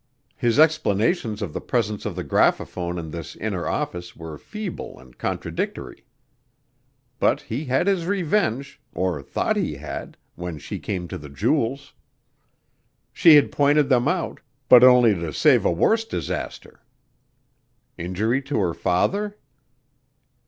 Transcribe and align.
His 0.35 0.57
explanations 0.57 1.43
of 1.43 1.53
the 1.53 1.61
presence 1.61 2.07
of 2.07 2.15
the 2.15 2.23
graphophone 2.23 2.97
in 2.97 3.11
this 3.11 3.35
inner 3.35 3.67
office 3.67 4.15
were 4.15 4.35
feeble 4.39 4.97
and 4.97 5.15
contradictory. 5.15 6.05
But 7.19 7.41
he 7.41 7.65
had 7.65 7.85
his 7.85 8.07
revenge, 8.07 8.81
or 8.95 9.21
thought 9.21 9.57
he 9.57 9.75
had, 9.75 10.17
when 10.33 10.57
she 10.57 10.79
came 10.79 11.07
to 11.09 11.19
the 11.19 11.29
jewels. 11.29 11.93
She 13.13 13.35
had 13.35 13.51
pointed 13.51 13.89
them 13.89 14.07
out, 14.07 14.39
but 14.67 14.83
only 14.83 15.13
to 15.13 15.31
save 15.33 15.65
a 15.65 15.71
worse 15.71 16.03
disaster. 16.03 16.79
Injury 17.95 18.41
to 18.41 18.57
her 18.57 18.73
father? 18.73 19.37